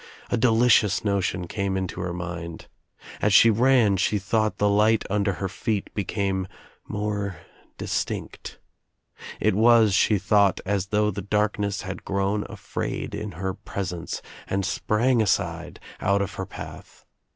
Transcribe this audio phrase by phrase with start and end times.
[0.31, 2.65] A de licious notion came into her mind.
[3.21, 6.47] As she ran she thought the light under her feet became
[6.87, 7.37] more
[7.77, 8.57] distinct.
[9.39, 14.65] It was, she thought, as though the darkness had grown afraid in her presence and
[14.65, 17.05] sprang aside, out of her path.